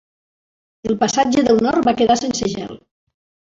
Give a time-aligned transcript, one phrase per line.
[0.91, 2.75] El passatge del nord va quedar sense gel.